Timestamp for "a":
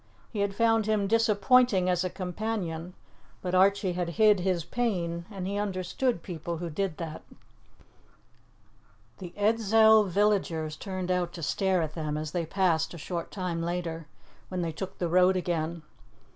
2.03-2.09, 12.95-12.97